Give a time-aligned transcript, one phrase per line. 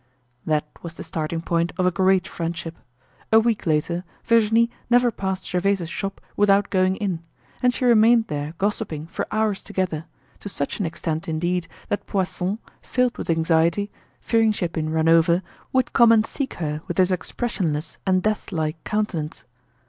[0.47, 2.75] That was the starting point of a great friendship.
[3.31, 7.19] A week later, Virginie never passed Gervaise's shop without going in;
[7.61, 10.05] and she remained there gossiping for hours together,
[10.39, 15.07] to such an extent indeed that Poisson, filled with anxiety, fearing she had been run
[15.07, 19.43] over, would come and seek her with his expressionless and death like countenance.